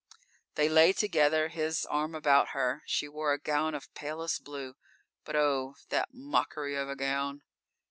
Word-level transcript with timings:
_They 0.55 0.67
lay 0.67 0.93
together, 0.93 1.49
his 1.49 1.85
arm 1.85 2.15
about 2.15 2.53
her. 2.57 2.81
She 2.87 3.07
wore 3.07 3.33
a 3.33 3.39
gown 3.39 3.75
of 3.75 3.93
palest 3.93 4.43
blue, 4.43 4.73
but 5.23 5.35
oh, 5.35 5.75
that 5.89 6.09
mockery 6.11 6.73
of 6.75 6.89
a 6.89 6.95
gown! 6.95 7.43